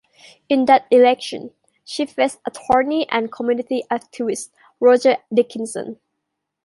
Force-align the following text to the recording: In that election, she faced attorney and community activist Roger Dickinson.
In 0.49 0.65
that 0.65 0.87
election, 0.89 1.51
she 1.85 2.07
faced 2.07 2.39
attorney 2.47 3.07
and 3.09 3.31
community 3.31 3.83
activist 3.91 4.49
Roger 4.79 5.17
Dickinson. 5.31 5.99